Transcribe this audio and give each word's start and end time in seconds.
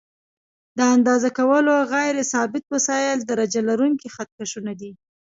د 0.77 0.79
اندازه 0.95 1.29
کولو 1.39 1.73
غیر 1.93 2.15
ثابت 2.31 2.63
وسایل 2.73 3.17
درجه 3.29 3.61
لرونکي 3.69 4.07
خط 4.15 4.29
کشونه 4.39 4.71
دي. 4.79 4.91